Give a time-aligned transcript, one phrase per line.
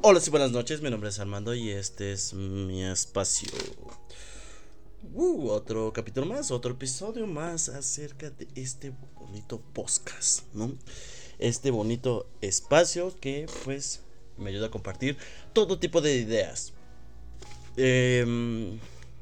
[0.00, 3.48] Hola y buenas noches, mi nombre es Armando y este es mi espacio.
[5.12, 10.72] Uh, otro capítulo más, otro episodio más acerca de este bonito podcast, ¿no?
[11.38, 14.02] Este bonito espacio que pues
[14.38, 15.16] me ayuda a compartir
[15.52, 16.72] todo tipo de ideas.
[17.76, 18.78] Em,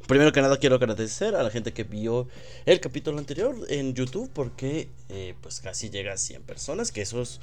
[0.06, 2.28] primero que nada quiero agradecer a la gente que vio
[2.64, 7.22] el capítulo anterior en YouTube porque eh, pues casi llega a 100 personas, que eso
[7.22, 7.40] es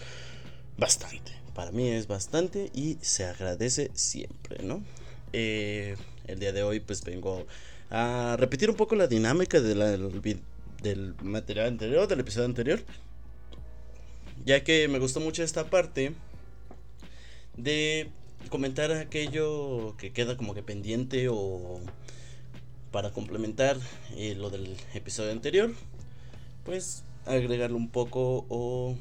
[0.77, 1.42] bastante.
[1.53, 4.83] Para mí es bastante y se agradece siempre, ¿no?
[5.33, 5.95] Eh,
[6.25, 7.45] el día de hoy pues vengo
[7.89, 9.75] a repetir un poco la dinámica de
[10.81, 12.81] del material anterior, del episodio anterior.
[14.45, 16.13] Ya que me gustó mucho esta parte
[17.55, 18.09] de
[18.49, 21.79] comentar aquello que queda como que pendiente o
[22.91, 23.77] para complementar
[24.15, 25.71] eh, lo del episodio anterior.
[26.65, 28.95] Pues agregarlo un poco o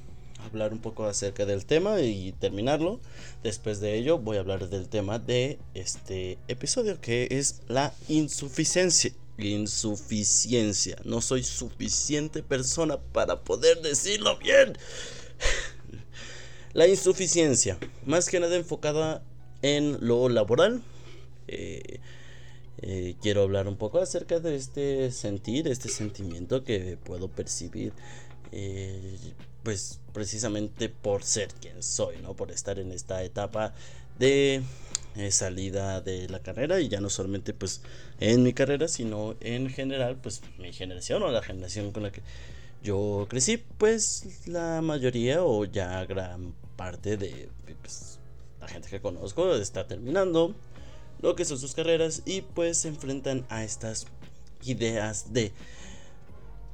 [0.47, 3.01] hablar un poco acerca del tema y terminarlo.
[3.43, 9.13] Después de ello voy a hablar del tema de este episodio que es la insuficiencia.
[9.39, 10.97] Insuficiencia.
[11.05, 14.77] No soy suficiente persona para poder decirlo bien.
[16.75, 19.23] La insuficiencia, más que nada enfocada
[19.61, 20.83] en lo laboral.
[21.49, 22.01] Eh,
[22.81, 27.93] eh, quiero hablar un poco acerca de este sentir, este sentimiento que puedo percibir
[28.53, 29.17] eh,
[29.63, 32.35] pues precisamente por ser quien soy, ¿no?
[32.35, 33.75] Por estar en esta etapa
[34.19, 34.63] de
[35.17, 37.83] eh, salida de la carrera y ya no solamente pues
[38.21, 42.23] en mi carrera, sino en general, pues mi generación o la generación con la que
[42.83, 47.49] yo crecí, pues la mayoría o ya gran parte de
[47.81, 48.19] pues,
[48.61, 50.55] la gente que conozco está terminando
[51.21, 54.07] lo que son sus carreras y pues se enfrentan a estas
[54.65, 55.53] ideas de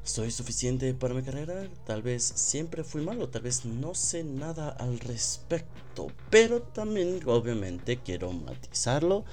[0.04, 1.68] ¿Soy suficiente para mi carrera?
[1.86, 7.98] Tal vez siempre fui malo, tal vez no sé nada al respecto, pero también obviamente
[7.98, 9.24] quiero matizarlo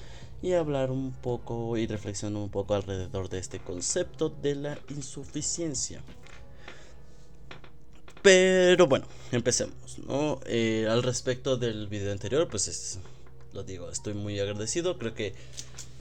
[0.41, 6.03] y hablar un poco y reflexionar un poco alrededor de este concepto de la insuficiencia.
[8.21, 10.39] Pero bueno, empecemos, ¿no?
[10.45, 12.99] Eh, al respecto del video anterior, pues es,
[13.53, 15.36] lo digo, estoy muy agradecido, creo que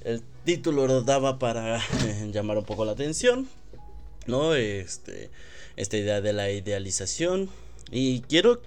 [0.05, 1.81] el título lo daba para
[2.33, 3.49] llamar un poco la atención,
[4.27, 4.55] ¿no?
[4.55, 5.31] Este,
[5.77, 7.49] esta idea de la idealización.
[7.91, 8.63] Y quiero,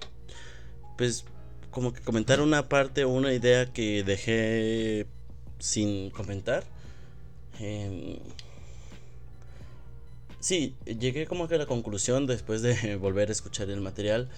[0.96, 1.24] pues,
[1.70, 5.06] como que comentar una parte o una idea que dejé
[5.58, 6.64] sin comentar.
[7.60, 8.18] Eh,
[10.40, 14.28] sí, llegué como que a la conclusión después de volver a escuchar el material.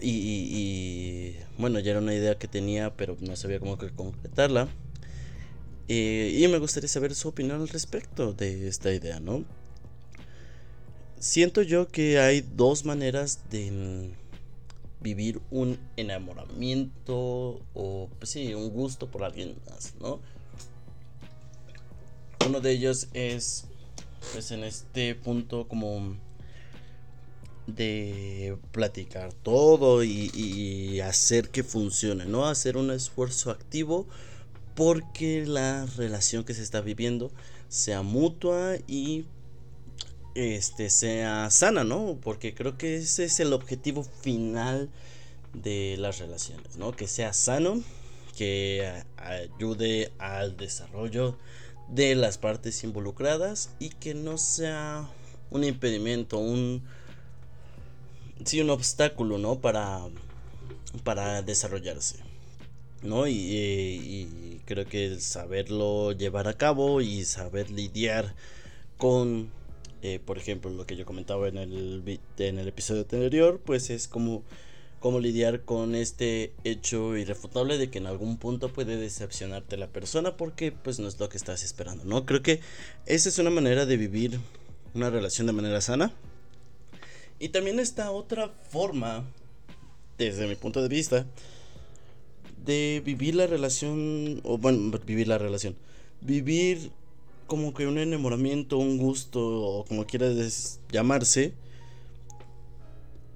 [0.00, 4.68] Y, y, bueno, ya era una idea que tenía, pero no sabía cómo que concretarla.
[5.88, 9.44] Eh, y me gustaría saber su opinión al respecto de esta idea, ¿no?
[11.20, 14.10] Siento yo que hay dos maneras de
[15.00, 20.18] vivir un enamoramiento o pues sí, un gusto por alguien más, ¿no?
[22.46, 23.66] Uno de ellos es
[24.32, 26.16] pues en este punto como
[27.66, 32.46] de platicar todo y, y, hacer que funcione, ¿no?
[32.46, 34.06] Hacer un esfuerzo activo
[34.74, 37.30] porque la relación que se está viviendo
[37.68, 39.26] sea mutua y
[40.34, 42.18] este, sea sana, ¿no?
[42.22, 44.90] Porque creo que ese es el objetivo final
[45.54, 46.92] de las relaciones, ¿no?
[46.92, 47.82] Que sea sano,
[48.36, 51.36] que ayude al desarrollo
[51.88, 55.08] de las partes involucradas y que no sea
[55.50, 56.82] un impedimento, un
[58.44, 59.60] sí un obstáculo, ¿no?
[59.60, 60.00] Para
[61.04, 62.16] para desarrollarse,
[63.02, 63.26] ¿no?
[63.26, 68.34] Y, y creo que saberlo llevar a cabo y saber lidiar
[68.96, 69.50] con
[70.02, 74.08] eh, por ejemplo, lo que yo comentaba en el, en el episodio anterior, pues es
[74.08, 74.42] como,
[74.98, 80.36] como lidiar con este hecho irrefutable de que en algún punto puede decepcionarte la persona
[80.36, 82.24] porque pues no es lo que estás esperando, ¿no?
[82.24, 82.60] Creo que
[83.06, 84.40] esa es una manera de vivir
[84.94, 86.12] una relación de manera sana.
[87.38, 89.24] Y también está otra forma,
[90.18, 91.26] desde mi punto de vista,
[92.64, 95.76] de vivir la relación, o bueno, vivir la relación,
[96.20, 96.90] vivir
[97.50, 101.52] como que un enamoramiento, un gusto, o como quieras llamarse,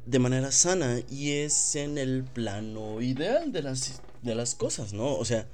[0.06, 5.16] de manera sana y es en el plano ideal de las, de las cosas, ¿no?
[5.16, 5.48] O sea,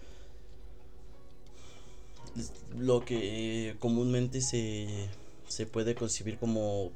[2.77, 5.09] lo que comúnmente se,
[5.49, 6.93] se puede concebir como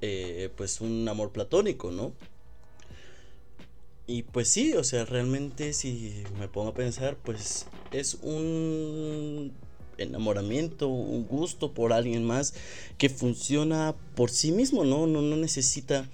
[0.00, 2.14] eh, pues un amor platónico, ¿no?
[4.08, 9.52] Y pues sí, o sea, realmente si me pongo a pensar, pues es un
[9.98, 12.54] enamoramiento, un gusto por alguien más
[12.98, 15.06] que funciona por sí mismo, ¿no?
[15.06, 16.08] No, no necesita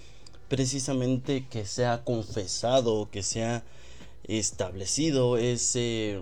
[0.48, 3.64] precisamente que sea confesado, que sea
[4.24, 6.20] establecido ese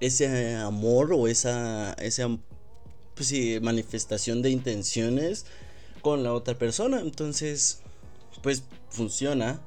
[0.00, 2.28] ese amor o esa esa
[3.14, 3.32] pues
[3.62, 5.46] manifestación de intenciones
[6.00, 7.80] con la otra persona entonces
[8.42, 9.60] pues funciona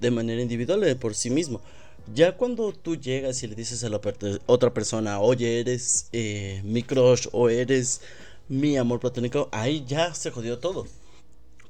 [0.00, 1.60] de manera individual de por sí mismo
[2.12, 4.00] ya cuando tú llegas y le dices a la
[4.46, 8.02] otra persona, oye, eres eh, mi crush o eres
[8.48, 10.86] mi amor platónico, ahí ya se jodió todo.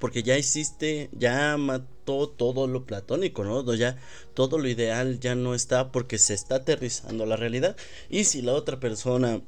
[0.00, 3.74] Porque ya hiciste, ya mató todo lo platónico, ¿no?
[3.74, 3.96] Ya
[4.34, 7.76] todo lo ideal ya no está porque se está aterrizando la realidad.
[8.10, 9.40] Y si la otra persona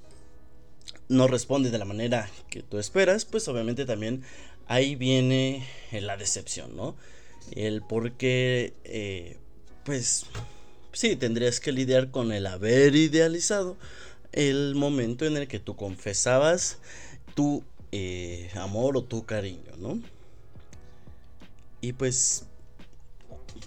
[1.09, 4.23] no responde de la manera que tú esperas, pues obviamente también
[4.67, 6.97] ahí viene la decepción, ¿no?
[7.53, 9.37] El por qué, eh,
[9.85, 10.27] pues
[10.97, 13.77] sí, tendrías que lidiar con el haber idealizado
[14.33, 16.79] el momento en el que tú confesabas
[17.35, 17.63] tu
[17.93, 20.01] eh, amor o tu cariño, ¿no?
[21.83, 22.47] Y pues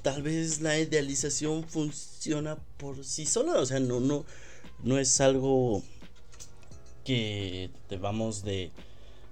[0.02, 4.26] tal vez la idealización funciona por sí sola, o sea, no, no,
[4.84, 5.84] no es algo
[7.06, 8.72] que debamos de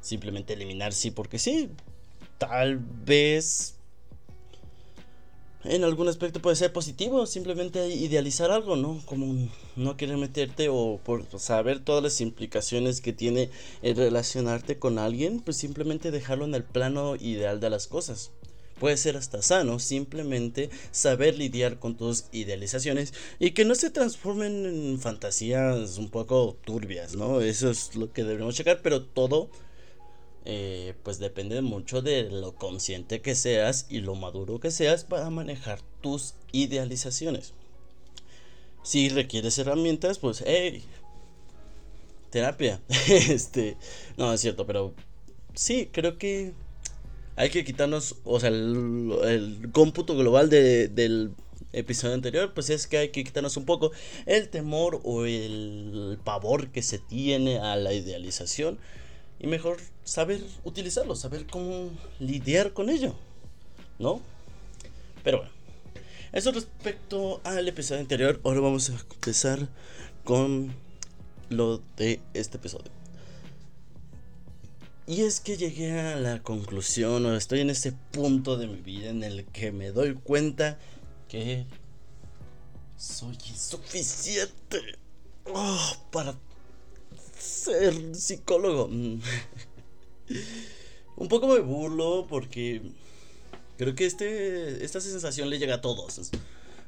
[0.02, 1.72] simplemente eliminar sí porque sí.
[2.38, 3.77] Tal vez
[5.64, 9.02] en algún aspecto puede ser positivo, simplemente idealizar algo, ¿no?
[9.06, 13.50] Como no querer meterte o por saber todas las implicaciones que tiene
[13.82, 18.32] el relacionarte con alguien, pues simplemente dejarlo en el plano ideal de las cosas.
[18.80, 24.68] Puede ser hasta sano, simplemente saber lidiar con tus idealizaciones y que no se transformen
[24.68, 27.42] en fantasías un poco turbias, ¿no?
[27.42, 29.50] Eso es lo que debemos checar, pero todo
[30.50, 35.30] eh, pues depende mucho de lo consciente que seas y lo maduro que seas para
[35.30, 37.54] manejar tus idealizaciones.
[38.82, 40.86] Si requieres herramientas, pues, hey,
[42.30, 42.80] terapia.
[43.10, 43.76] este,
[44.16, 44.94] no, es cierto, pero
[45.54, 46.54] sí, creo que
[47.36, 51.34] hay que quitarnos, o sea, el, cómputo global del
[51.74, 53.92] episodio anterior, pues es que hay que quitarnos un poco
[54.26, 58.80] el temor o el pavor que se tiene a la idealización
[59.40, 63.16] y mejor saber utilizarlo, saber cómo lidiar con ello,
[64.00, 64.22] ¿no?
[65.24, 65.52] Pero bueno,
[66.32, 69.68] eso respecto al episodio anterior, ahora vamos a empezar
[70.24, 70.74] con
[71.50, 72.92] lo de este episodio.
[75.06, 79.10] Y es que llegué a la conclusión, o estoy en ese punto de mi vida
[79.10, 80.78] en el que me doy cuenta
[81.30, 81.66] que
[82.98, 84.82] soy insuficiente
[85.46, 86.36] oh, para
[87.40, 88.88] ser psicólogo.
[88.90, 89.22] Mm.
[91.18, 92.82] un poco me burlo porque
[93.78, 96.32] creo que este, esta sensación le llega a todos.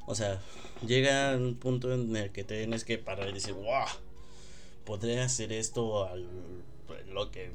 [0.06, 0.40] O sea,
[0.86, 3.86] llega un punto en el que tienes que parar y decir, wow,
[4.84, 6.26] podré hacer esto al
[7.12, 7.50] lo que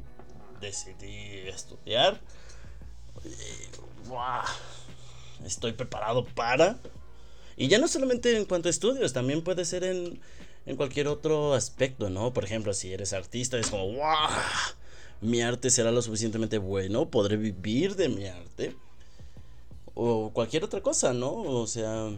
[0.62, 2.19] decidí estudiar.
[4.07, 4.44] Wow,
[5.45, 6.77] estoy preparado para.
[7.57, 10.19] Y ya no solamente en cuanto a estudios, también puede ser en
[10.65, 12.33] en cualquier otro aspecto, ¿no?
[12.33, 14.29] Por ejemplo, si eres artista, es como, ¡wow!
[15.21, 18.75] Mi arte será lo suficientemente bueno, podré vivir de mi arte.
[19.94, 21.31] O cualquier otra cosa, ¿no?
[21.31, 22.09] O sea,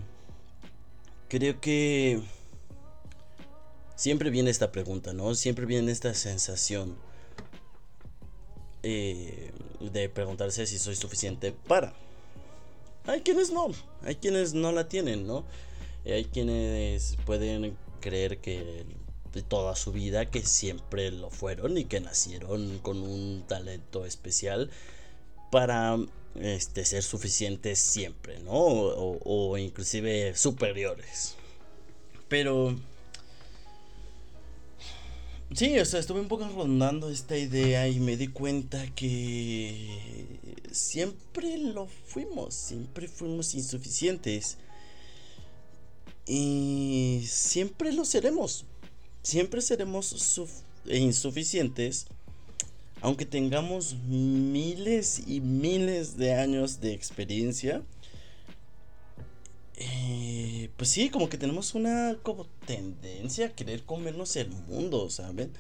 [1.28, 2.22] creo que
[3.96, 5.36] siempre viene esta pregunta, ¿no?
[5.36, 6.96] Siempre viene esta sensación
[8.84, 11.94] eh, de preguntarse si soy suficiente para.
[13.06, 13.68] Hay quienes no,
[14.04, 15.46] hay quienes no la tienen, ¿no?
[16.06, 18.86] Hay quienes pueden creer que
[19.34, 24.72] de toda su vida que siempre lo fueron y que nacieron con un talento especial
[25.52, 25.98] para
[26.36, 28.52] este, ser suficientes siempre, ¿no?
[28.54, 31.36] O, inclusive superiores.
[32.28, 32.76] Pero...
[35.56, 40.38] Sí, o sea, estuve un poco rondando esta idea y me di cuenta que
[40.72, 44.58] siempre lo fuimos, siempre fuimos insuficientes.
[46.28, 48.66] Y siempre lo seremos.
[49.24, 50.40] Siempre seremos
[50.86, 52.08] insuficientes.
[53.02, 57.84] Aunque tengamos miles y miles de años de experiencia.
[59.78, 65.52] Eh, pues sí, como que tenemos una como tendencia a querer comernos el mundo, ¿saben?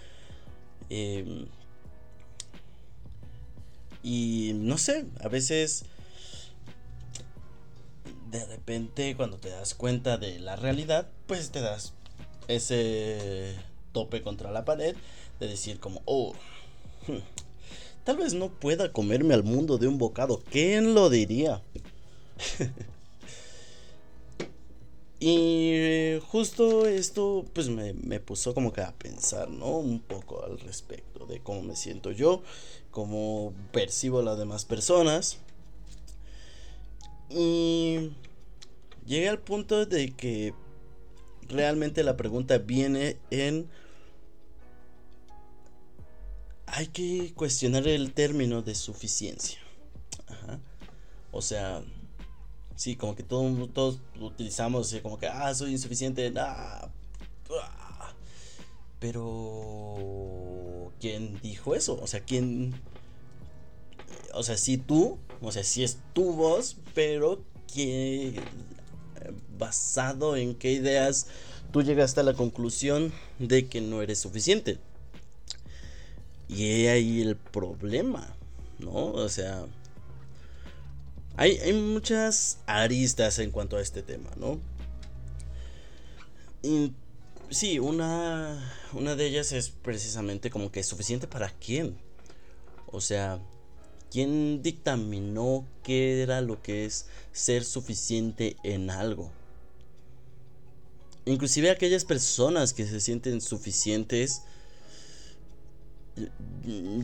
[0.89, 1.47] Em,
[4.01, 5.85] y no sé, a veces
[8.31, 11.93] de repente cuando te das cuenta de la realidad, pues te das
[12.47, 13.55] ese
[13.91, 14.95] tope contra la pared
[15.39, 16.33] de decir como, oh,
[17.07, 17.17] hmm,
[18.03, 21.61] tal vez no pueda comerme al mundo de un bocado, ¿quién lo diría?
[25.19, 29.77] y justo esto pues me, me, puso como que a pensar, ¿no?
[29.77, 32.41] Un poco al respecto de cómo me siento yo,
[32.91, 35.39] cómo percibo a las demás personas
[37.29, 38.11] y
[39.05, 40.53] llegué al punto de que
[41.47, 43.69] realmente la pregunta viene en...
[46.65, 49.59] Hay que cuestionar el término de suficiencia.
[51.31, 51.83] O sea,
[52.75, 56.89] sí, como que todo, todos utilizamos como que, ah, soy insuficiente, ah,
[58.99, 61.99] pero, ¿quién dijo eso?
[62.01, 62.79] O sea, ¿quién...
[64.33, 68.39] O sea, sí tú, o sea, sí es tu voz, pero ¿qué,
[69.57, 71.27] basado en qué ideas
[71.71, 74.79] tú llegaste a la conclusión de que no eres suficiente.
[76.47, 78.35] Y ahí el problema,
[78.79, 79.07] ¿no?
[79.07, 79.65] O sea,
[81.35, 84.59] hay, hay muchas aristas en cuanto a este tema, ¿no?
[86.63, 86.93] Y,
[87.49, 91.97] sí, una, una de ellas es precisamente como que suficiente para quién.
[92.87, 93.39] O sea,
[94.11, 99.31] ¿quién dictaminó qué era lo que es ser suficiente en algo?
[101.25, 104.41] Inclusive aquellas personas que se sienten suficientes,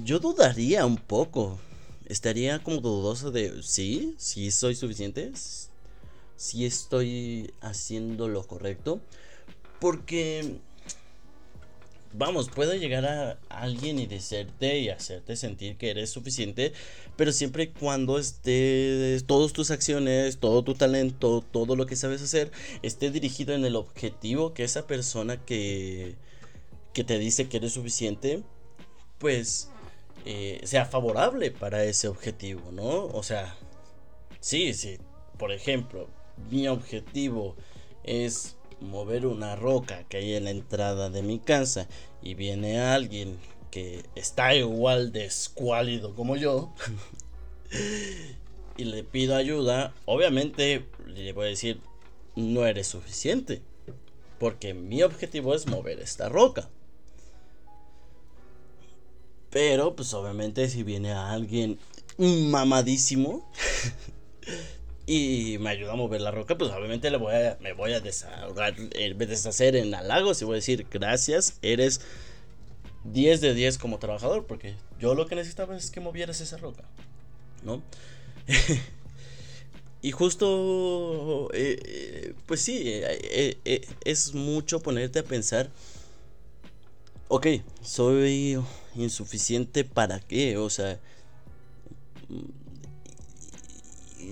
[0.03, 1.59] yo dudaría un poco.
[2.05, 5.31] Estaría como dudoso de, sí, sí soy suficiente,
[6.37, 9.01] sí estoy haciendo lo correcto.
[9.79, 10.59] Porque
[12.13, 16.73] vamos, puede llegar a alguien y decirte y hacerte sentir que eres suficiente,
[17.15, 22.21] pero siempre y cuando estés, todas tus acciones, todo tu talento, todo lo que sabes
[22.21, 22.51] hacer,
[22.81, 26.15] esté dirigido en el objetivo que esa persona que,
[26.93, 28.43] que te dice que eres suficiente,
[29.17, 29.69] pues
[30.25, 33.05] eh, sea favorable para ese objetivo, ¿no?
[33.07, 33.55] O sea,
[34.39, 34.97] sí, sí,
[35.37, 36.07] por ejemplo,
[36.49, 37.55] mi objetivo
[38.03, 41.87] es mover una roca que hay en la entrada de mi casa
[42.21, 43.37] y viene alguien
[43.71, 46.73] que está igual de escuálido como yo
[48.77, 51.79] y le pido ayuda, obviamente le voy a decir,
[52.35, 53.61] no eres suficiente.
[54.39, 56.69] Porque mi objetivo es mover esta roca.
[59.49, 61.79] Pero, pues obviamente si viene alguien
[62.17, 63.49] mamadísimo
[65.05, 67.99] y me ayuda a mover la roca, pues obviamente le voy a, me voy a
[67.99, 72.01] desahogar, eh, deshacer en halagos y voy a decir gracias, eres
[73.03, 76.83] 10 de 10 como trabajador, porque yo lo que necesitaba es que movieras esa roca,
[77.63, 77.83] ¿no?
[80.01, 83.01] y justo, eh, eh, pues sí,
[84.05, 85.69] es mucho ponerte a pensar,
[87.27, 87.47] ok,
[87.81, 88.57] soy
[88.95, 90.97] insuficiente para qué, o sea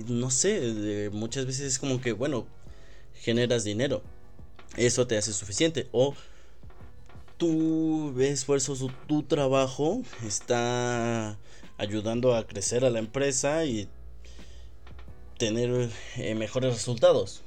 [0.07, 2.48] no sé, muchas veces es como que, bueno,
[3.13, 4.01] generas dinero.
[4.77, 5.88] Eso te hace suficiente.
[5.91, 6.15] O
[7.38, 8.75] tu esfuerzo,
[9.07, 11.38] tu trabajo está
[11.77, 13.89] ayudando a crecer a la empresa y
[15.38, 17.41] tener eh, mejores resultados.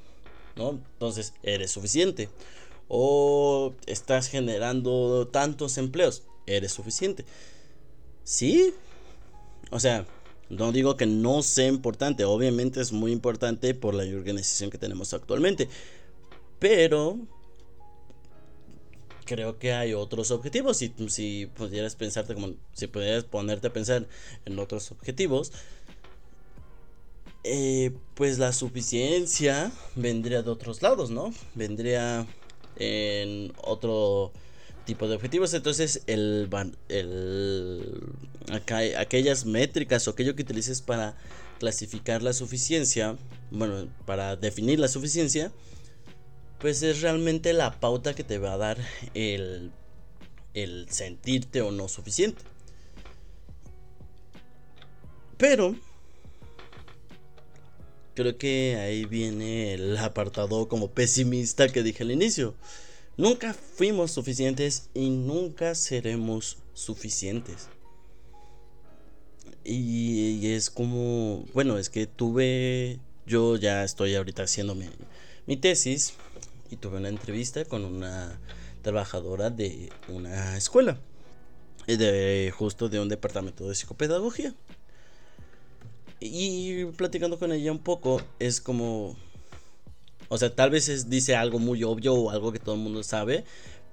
[0.57, 0.71] ¿no?
[0.71, 2.29] Entonces, eres suficiente.
[2.89, 6.25] O estás generando tantos empleos.
[6.47, 7.25] Eres suficiente.
[8.25, 8.75] Sí.
[9.71, 10.07] O sea,
[10.49, 15.15] no digo que no sea importante, obviamente es muy importante por la organización que tenemos
[15.15, 15.69] actualmente.
[16.59, 17.19] Pero
[19.25, 20.77] creo que hay otros objetivos.
[20.79, 22.55] Si, si pudieras pensarte como.
[22.73, 24.07] Si pudieras ponerte a pensar
[24.45, 25.53] en otros objetivos.
[27.47, 31.35] Eh, pues la suficiencia vendría de otros lados, ¿no?
[31.55, 32.27] Vendría
[32.77, 34.33] en otro
[34.85, 35.55] tipo de objetivos.
[35.55, 36.49] Entonces, el,
[36.89, 38.03] el,
[38.97, 41.17] aquellas métricas o aquello que utilices para
[41.59, 43.17] clasificar la suficiencia,
[43.51, 45.53] bueno, para definir la suficiencia,
[46.59, 48.79] pues es realmente la pauta que te va a dar
[49.15, 49.73] el
[50.89, 52.43] sentirte o no suficiente.
[55.37, 55.75] Pero,
[58.15, 62.55] creo que ahí viene el apartado como pesimista que dije al inicio.
[63.17, 67.69] Nunca fuimos suficientes y nunca seremos suficientes.
[69.65, 76.15] Y, es como, bueno, es que tuve, yo ya estoy ahorita haciendo mi, tesis
[76.71, 78.39] y tuve una entrevista con una
[78.83, 80.99] trabajadora de una escuela,
[81.87, 84.55] de justo de un departamento de psicopedagogía.
[86.21, 89.17] Y platicando con ella un poco, es como,
[90.29, 93.45] o sea, tal vez dice algo muy obvio o algo que todo el mundo sabe,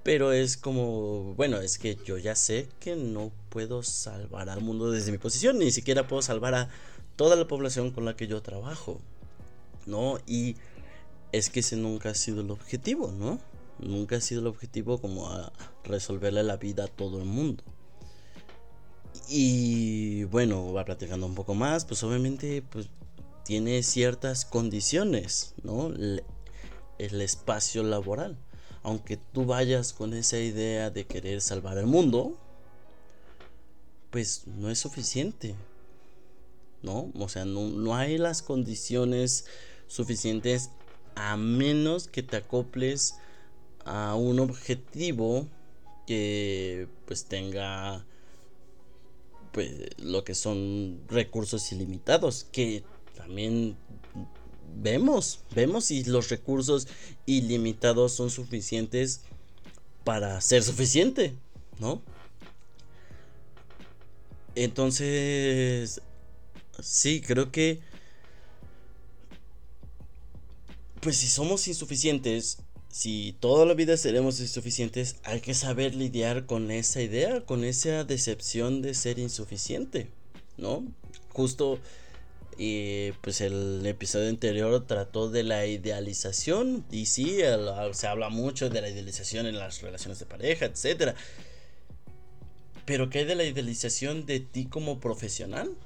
[0.02, 4.90] pero es como, bueno, es que yo ya sé que no puedo salvar al mundo
[4.90, 6.68] desde mi posición, ni siquiera puedo salvar a
[7.16, 9.00] toda la población con la que yo trabajo,
[9.86, 10.18] ¿no?
[10.26, 10.56] Y
[11.30, 13.38] es que ese nunca ha sido el objetivo, ¿no?
[13.78, 15.52] Nunca ha sido el objetivo como a
[15.84, 17.62] resolverle la vida a todo el mundo.
[19.28, 22.88] Y bueno, va platicando un poco más, pues obviamente, pues
[23.44, 25.92] tiene ciertas condiciones, ¿no?
[26.98, 28.36] el espacio laboral.
[28.82, 32.36] Aunque tú vayas con esa idea de querer salvar el mundo,
[34.10, 35.54] pues no es suficiente.
[36.82, 37.12] ¿No?
[37.14, 39.46] O sea, no, no hay las condiciones
[39.86, 40.70] suficientes
[41.14, 43.14] a menos que te acoples
[43.84, 45.46] a un objetivo
[46.06, 48.04] que pues tenga
[49.52, 52.84] pues lo que son recursos ilimitados que
[53.16, 53.76] también
[54.80, 56.88] vemos, vemos si los recursos
[57.26, 59.22] ilimitados son suficientes
[60.04, 61.34] para ser suficiente,
[61.78, 62.02] ¿no?
[64.54, 66.02] Entonces,
[66.80, 67.80] sí, creo que,
[71.00, 76.70] pues si somos insuficientes, si toda la vida seremos insuficientes, hay que saber lidiar con
[76.70, 80.08] esa idea, con esa decepción de ser insuficiente,
[80.58, 80.84] ¿no?
[81.30, 81.78] Justo
[82.64, 86.86] y pues el episodio anterior trató de la idealización.
[86.92, 87.40] Y sí,
[87.90, 91.16] se habla mucho de la idealización en las relaciones de pareja, etc.
[92.86, 95.76] Pero ¿qué hay de la idealización de ti como profesional?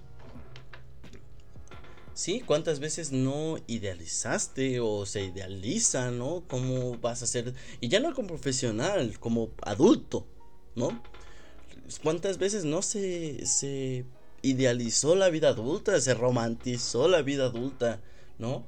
[2.12, 6.44] Sí, ¿cuántas veces no idealizaste o se idealiza, ¿no?
[6.46, 7.54] ¿Cómo vas a ser?
[7.80, 10.26] Y ya no como profesional, como adulto,
[10.74, 11.02] ¿no?
[12.02, 14.04] ¿Cuántas veces no se, se
[14.46, 18.00] idealizó la vida adulta, se romantizó la vida adulta,
[18.38, 18.64] ¿no?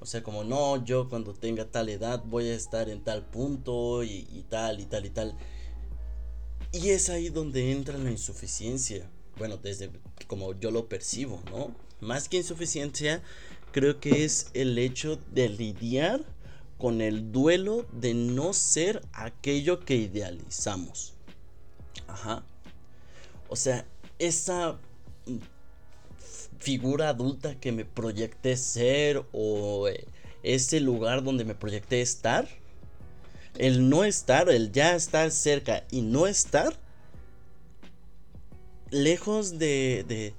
[0.00, 4.02] O sea, como no, yo cuando tenga tal edad voy a estar en tal punto
[4.02, 5.36] y, tal y tal y tal.
[6.72, 9.10] Y es ahí donde entra la insuficiencia.
[9.36, 9.90] Bueno, desde
[10.26, 11.74] como yo lo percibo, ¿no?
[12.00, 13.22] Más que insuficiencia,
[13.72, 16.24] creo que es el hecho de lidiar
[16.78, 21.12] con el duelo de no ser aquello que idealizamos.
[22.06, 22.42] Ajá.
[23.48, 23.84] O sea,
[24.18, 24.78] esa
[26.58, 30.06] figura adulta que me proyecté ser o eh,
[30.42, 32.48] ese lugar donde me proyecté estar.
[33.58, 36.78] El no estar, el ya estar cerca y no estar,
[38.90, 40.34] lejos de, de,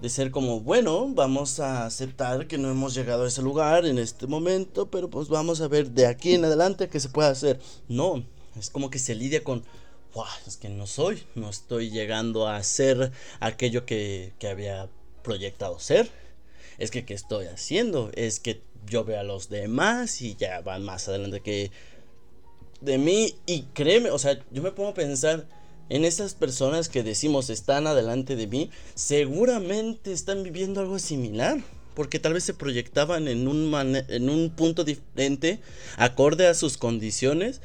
[0.00, 3.98] de ser como, bueno, vamos a aceptar que no hemos llegado a ese lugar en
[3.98, 7.60] este momento, pero pues vamos a ver de aquí en adelante qué se puede hacer.
[7.88, 8.24] No,
[8.56, 9.64] es como que se lidia con
[10.46, 14.88] es que no soy, no estoy llegando a ser aquello que, había
[15.22, 16.10] proyectado ser.
[16.78, 18.10] Es que, ¿qué estoy haciendo?
[18.14, 21.70] Es que yo veo a los demás y ya van más adelante que
[22.80, 23.34] de mí.
[23.46, 25.46] Y créeme, o sea, yo me pongo a pensar
[25.88, 31.62] en esas personas que decimos están adelante de mí, seguramente están viviendo algo similar.
[31.94, 33.70] Porque tal vez se proyectaban en un,
[34.08, 35.60] en un punto diferente,
[35.98, 37.60] acorde a sus condiciones,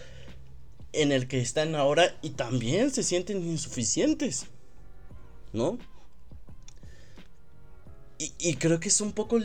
[0.93, 4.47] en el que están ahora y también se sienten insuficientes,
[5.53, 5.77] ¿no?
[8.19, 9.37] Y, creo que es un poco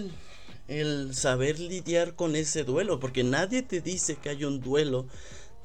[0.68, 5.06] el, saber lidiar con ese duelo, porque nadie te dice que hay un duelo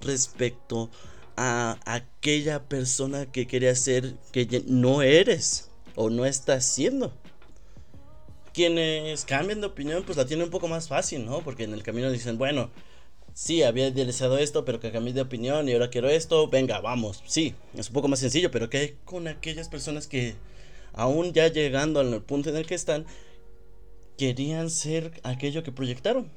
[0.01, 0.89] respecto
[1.37, 7.13] a aquella persona que quería ser que no eres o no estás siendo.
[8.53, 11.41] Quienes cambian de opinión, pues la tienen un poco más fácil, ¿no?
[11.43, 12.71] Porque en el camino dicen, bueno,
[13.38, 17.23] sí, había idealizado esto, pero que cambié de opinión y ahora quiero esto, venga, vamos.
[17.28, 20.34] Sí, es un poco más sencillo, pero ¿qué hay con aquellas personas que
[20.93, 23.06] aún ya llegando al punto en el que están,
[24.17, 26.32] querían ser aquello que proyectaron?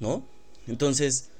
[0.00, 0.26] ¿No?
[0.66, 1.30] Entonces,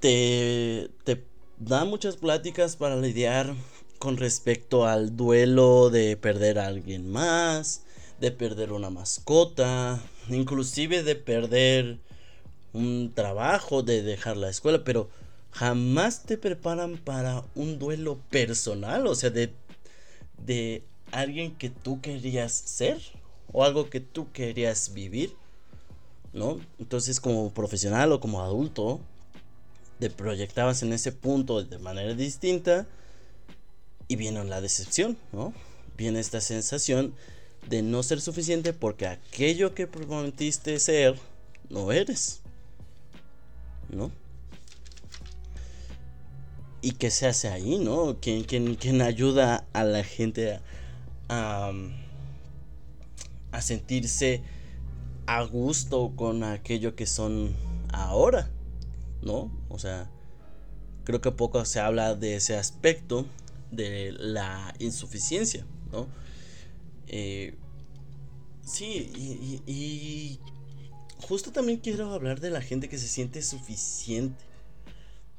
[0.00, 1.22] te, te
[1.58, 3.54] da muchas pláticas para lidiar
[3.98, 7.82] con respecto al duelo de perder a alguien más,
[8.18, 11.98] de perder una mascota, inclusive de perder
[12.72, 15.08] un trabajo, de dejar la escuela, pero
[15.50, 19.52] jamás te preparan para un duelo personal, o sea, de,
[20.44, 23.00] de alguien que tú querías ser
[23.52, 25.34] o algo que tú querías vivir,
[26.32, 26.60] ¿no?
[26.78, 29.00] Entonces como profesional o como adulto,
[29.98, 32.86] te proyectabas en ese punto de manera distinta
[34.08, 35.54] y viene la decepción, ¿no?
[35.96, 37.14] Viene esta sensación
[37.68, 41.18] de no ser suficiente porque aquello que prometiste ser
[41.68, 42.40] no eres.
[43.90, 44.10] ¿No?
[46.82, 48.18] ¿Y qué se hace ahí, no?
[48.20, 50.60] ¿Quién, quién, ayuda a la gente
[51.28, 51.72] a,
[53.50, 54.42] a sentirse
[55.26, 57.56] a gusto con aquello que son
[57.92, 58.50] ahora?
[59.22, 59.50] ¿No?
[59.68, 60.08] O sea,
[61.04, 63.26] creo que poco se habla de ese aspecto
[63.70, 66.06] de la insuficiencia, ¿no?
[67.08, 67.54] Eh,
[68.64, 69.10] sí,
[69.66, 70.38] y,
[71.26, 74.44] justo también quiero hablar de la gente que se siente suficiente.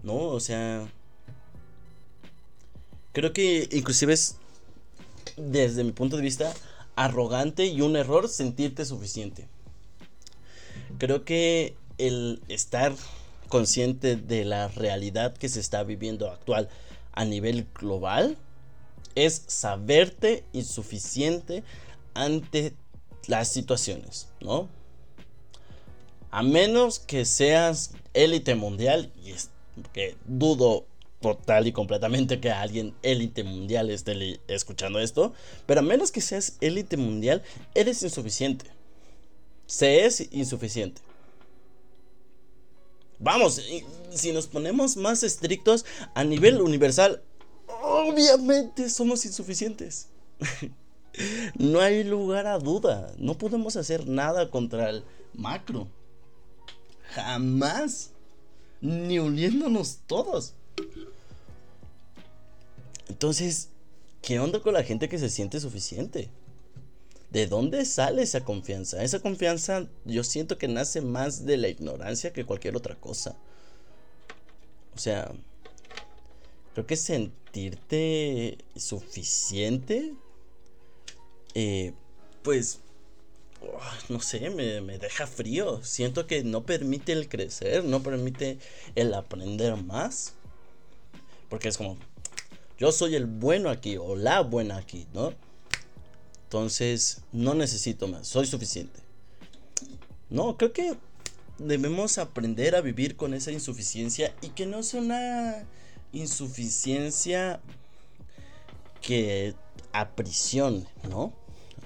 [0.03, 0.15] ¿No?
[0.15, 0.87] O sea...
[3.13, 4.35] Creo que inclusive es,
[5.37, 6.53] desde mi punto de vista,
[6.95, 9.47] arrogante y un error sentirte suficiente.
[10.99, 12.93] Creo que el estar
[13.49, 16.69] consciente de la realidad que se está viviendo actual
[17.13, 18.37] a nivel global
[19.17, 21.63] es saberte insuficiente
[22.13, 22.73] ante
[23.25, 24.69] las situaciones, ¿no?
[26.29, 29.49] A menos que seas élite mundial, y es
[29.91, 30.85] que dudo
[31.19, 35.33] total y completamente que alguien élite mundial esté escuchando esto,
[35.65, 37.41] pero a menos que seas élite mundial,
[37.73, 38.65] eres insuficiente.
[39.65, 41.01] Se es insuficiente.
[43.19, 43.59] Vamos,
[44.11, 47.23] si nos ponemos más estrictos a nivel universal,
[47.87, 50.07] obviamente somos insuficientes.
[51.57, 53.13] no hay lugar a duda.
[53.17, 55.87] No podemos hacer nada contra el macro.
[57.13, 58.11] Jamás.
[58.81, 60.53] Ni uniéndonos todos.
[63.09, 63.69] Entonces,
[64.21, 66.29] ¿qué onda con la gente que se siente suficiente?
[67.31, 69.03] ¿De dónde sale esa confianza?
[69.03, 73.35] Esa confianza yo siento que nace más de la ignorancia que cualquier otra cosa.
[74.95, 75.31] O sea,
[76.77, 80.13] creo que sentirte suficiente,
[81.55, 81.93] eh,
[82.43, 82.81] pues,
[84.09, 85.83] no sé, me, me deja frío.
[85.83, 88.59] Siento que no permite el crecer, no permite
[88.93, 90.35] el aprender más.
[91.49, 91.97] Porque es como,
[92.77, 95.33] yo soy el bueno aquí o la buena aquí, ¿no?
[96.43, 98.99] Entonces, no necesito más, soy suficiente.
[100.29, 100.95] No, creo que
[101.57, 105.65] debemos aprender a vivir con esa insuficiencia y que no sea una
[106.11, 107.59] insuficiencia
[109.01, 109.53] que
[109.91, 111.21] aprisione, ¿no?
[111.23, 111.33] O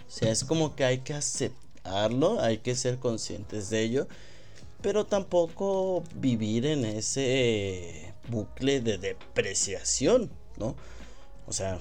[0.08, 4.08] sea, es como que hay que aceptarlo, hay que ser conscientes de ello,
[4.82, 10.76] pero tampoco vivir en ese bucle de depreciación, ¿no?
[11.48, 11.80] O sea,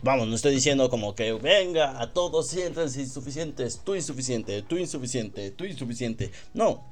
[0.00, 5.50] Vamos, no estoy diciendo como que venga a todos siéntanse insuficientes, tú insuficiente, tú insuficiente,
[5.50, 6.30] tú insuficiente.
[6.54, 6.84] No,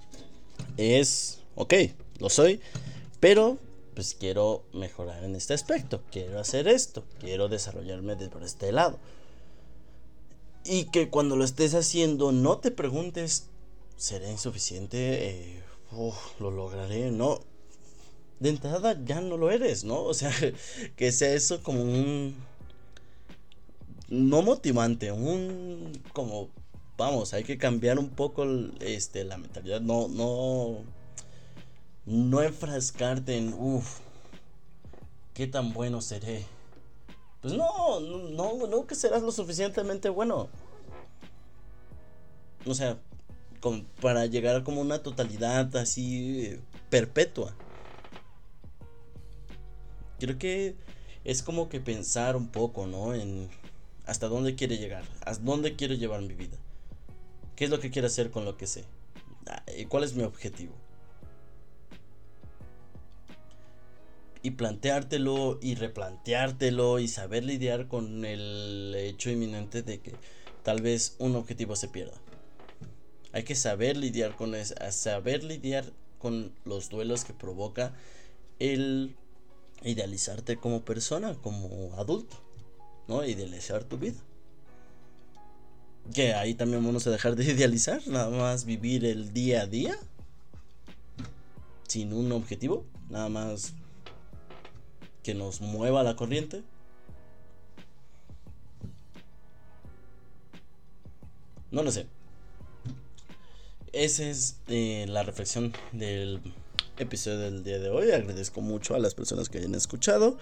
[0.76, 1.74] es, ok,
[2.18, 2.60] lo soy,
[3.20, 3.58] pero
[3.96, 8.98] pues quiero mejorar en este aspecto, quiero hacer esto, quiero desarrollarme de por este lado.
[10.66, 13.48] Y que cuando lo estés haciendo no te preguntes,
[13.96, 15.30] ¿seré insuficiente?
[15.30, 15.62] Eh,
[16.38, 17.10] ¿Lo lograré?
[17.10, 17.40] No.
[18.38, 20.02] De entrada ya no lo eres, ¿no?
[20.02, 20.30] O sea,
[20.96, 22.36] que sea eso como un
[24.10, 26.50] no motivante, un como
[26.98, 28.44] vamos, hay que cambiar un poco
[28.80, 30.84] este la mentalidad, no no
[32.06, 33.98] no enfrascarte en uff,
[35.34, 36.46] qué tan bueno seré.
[37.42, 40.48] Pues no, no, no que serás lo suficientemente bueno.
[42.64, 42.98] O sea,
[44.00, 46.58] para llegar como una totalidad así
[46.90, 47.54] perpetua.
[50.18, 50.76] Creo que
[51.24, 53.14] es como que pensar un poco, ¿no?
[53.14, 53.50] En
[54.06, 56.56] hasta dónde quiere llegar, hasta dónde quiero llevar mi vida,
[57.56, 58.84] qué es lo que quiero hacer con lo que sé,
[59.48, 60.74] ah, cuál es mi objetivo.
[64.46, 70.12] Y planteártelo y replanteártelo y saber lidiar con el hecho inminente de que
[70.62, 72.14] tal vez un objetivo se pierda.
[73.32, 77.92] Hay que saber lidiar con eso, saber lidiar con los duelos que provoca
[78.60, 79.16] el
[79.82, 82.36] idealizarte como persona, como adulto.
[83.08, 83.24] ¿no?
[83.24, 84.20] Idealizar tu vida.
[86.14, 89.98] Que ahí también vamos a dejar de idealizar, nada más vivir el día a día.
[91.88, 93.74] Sin un objetivo, nada más
[95.26, 96.62] que nos mueva la corriente.
[101.72, 102.06] No lo sé.
[103.92, 106.40] Esa es eh, la reflexión del
[106.96, 108.12] episodio del día de hoy.
[108.12, 110.38] Agradezco mucho a las personas que hayan escuchado.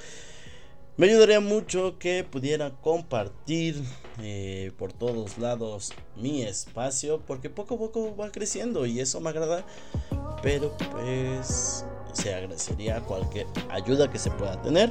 [0.99, 3.83] Me ayudaría mucho que pudiera compartir
[4.21, 9.31] eh, por todos lados mi espacio porque poco a poco va creciendo y eso me
[9.31, 9.65] agrada.
[10.43, 14.91] Pero pues se agradecería cualquier ayuda que se pueda tener.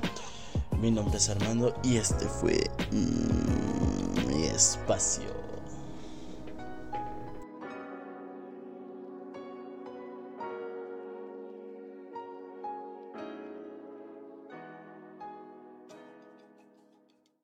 [0.79, 5.32] Mi nombre es Armando y este fue mm, mi espacio.